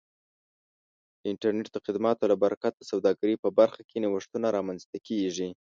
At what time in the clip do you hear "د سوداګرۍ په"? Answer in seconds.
2.77-3.49